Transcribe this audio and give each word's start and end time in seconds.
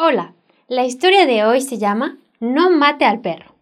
Hola, 0.00 0.32
la 0.68 0.84
historia 0.84 1.26
de 1.26 1.44
hoy 1.44 1.60
se 1.60 1.76
llama 1.76 2.18
No 2.38 2.70
mate 2.70 3.04
al 3.04 3.20
perro. 3.20 3.56